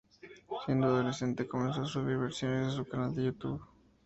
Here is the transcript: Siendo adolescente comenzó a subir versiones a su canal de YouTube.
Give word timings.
Siendo 0.65 0.87
adolescente 0.87 1.47
comenzó 1.47 1.83
a 1.83 1.85
subir 1.85 2.17
versiones 2.17 2.69
a 2.69 2.77
su 2.77 2.85
canal 2.85 3.13
de 3.13 3.25
YouTube. 3.25 3.61